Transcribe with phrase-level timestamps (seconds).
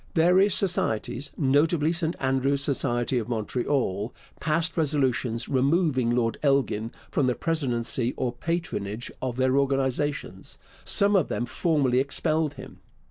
[0.15, 7.35] Various societies, notably St Andrew's Society of Montreal, passed resolutions removing Lord Elgin from the
[7.35, 12.79] presidency or patronage of their organizations; some of them formally expelled him.